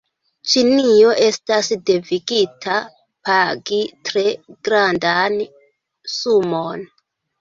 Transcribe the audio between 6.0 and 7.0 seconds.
sumon.